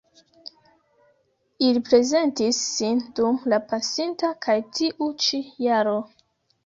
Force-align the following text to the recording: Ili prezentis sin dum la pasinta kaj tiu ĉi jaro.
Ili 1.67 1.83
prezentis 1.89 2.63
sin 2.69 3.03
dum 3.19 3.39
la 3.53 3.61
pasinta 3.73 4.33
kaj 4.47 4.57
tiu 4.79 5.11
ĉi 5.27 5.43
jaro. 5.67 5.95